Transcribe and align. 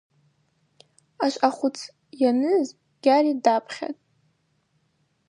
Ашвъа 1.23 1.49
хвыц 1.55 1.77
йаныз 2.21 2.67
Гьари 3.03 3.33
дапхьатӏ. 3.43 4.01